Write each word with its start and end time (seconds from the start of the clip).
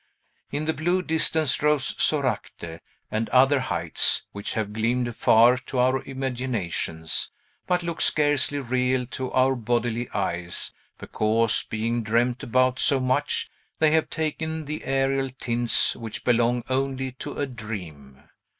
In 0.51 0.65
the 0.65 0.73
blue 0.73 1.03
distance 1.03 1.61
rose 1.61 1.93
Soracte, 2.01 2.79
and 3.11 3.29
other 3.29 3.59
heights, 3.59 4.25
which 4.31 4.55
have 4.55 4.73
gleamed 4.73 5.07
afar, 5.09 5.57
to 5.67 5.77
our 5.77 6.01
imaginations, 6.05 7.29
but 7.67 7.83
look 7.83 8.01
scarcely 8.01 8.57
real 8.57 9.05
to 9.05 9.31
our 9.31 9.55
bodily 9.55 10.09
eyes, 10.11 10.73
because, 10.97 11.65
being 11.65 12.01
dreamed 12.01 12.41
about 12.41 12.79
so 12.79 12.99
much, 12.99 13.51
they 13.77 13.91
have 13.91 14.09
taken 14.09 14.65
the 14.65 14.85
aerial 14.85 15.29
tints 15.39 15.95
which 15.95 16.23
belong 16.23 16.63
only 16.67 17.11
to 17.11 17.37
a 17.37 17.45
dream. 17.45 18.23